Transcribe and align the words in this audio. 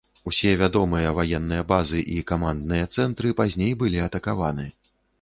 Усе 0.29 0.53
вядомыя 0.61 1.11
ваенныя 1.19 1.67
базы 1.73 2.03
і 2.15 2.25
камандныя 2.33 2.91
цэнтры 2.99 3.37
пазней 3.43 3.73
былі 3.83 4.07
атакаваны. 4.11 4.71